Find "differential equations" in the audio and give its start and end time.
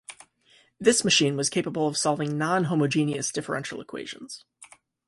3.31-4.43